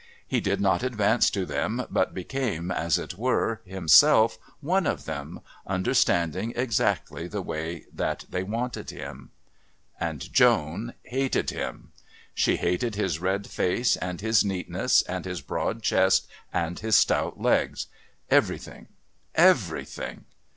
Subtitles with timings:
[0.27, 5.41] He did not advance to them but became, as it were, himself one of them,
[5.67, 9.29] understanding exactly the way that they wanted him.
[9.99, 11.91] And Joan hated him;
[12.33, 17.39] she hated his red face and his neatness and his broad chest and his stout
[17.39, 17.85] legs
[18.31, 18.87] everything,
[19.35, 20.25] everything!